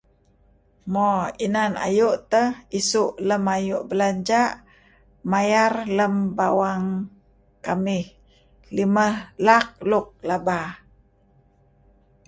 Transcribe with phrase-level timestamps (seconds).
[0.91, 1.07] Mo
[1.45, 4.49] inan ayu' tah isu' lam ayu' belanja'.
[5.31, 6.85] Mayar lam bawang
[7.65, 8.05] kamih
[8.77, 9.07] lima
[9.45, 10.59] laak luk laba.